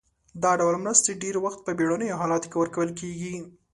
دا 0.43 0.51
ډول 0.59 0.75
مرستې 0.85 1.19
ډیری 1.21 1.39
وخت 1.45 1.59
په 1.63 1.71
بیړنیو 1.77 2.19
حالاتو 2.21 2.49
کې 2.51 2.57
ورکول 2.59 2.89
کیږي. 2.99 3.35